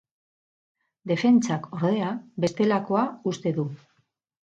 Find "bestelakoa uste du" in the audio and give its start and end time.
2.45-3.67